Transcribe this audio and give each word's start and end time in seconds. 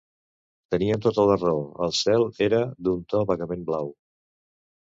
Tenien 0.75 1.03
tota 1.07 1.25
la 1.31 1.35
raó; 1.41 1.59
el 1.87 1.93
cel 1.99 2.27
era 2.49 2.65
d'un 2.95 3.07
to 3.15 3.25
vagament 3.33 3.65
blau 3.73 3.93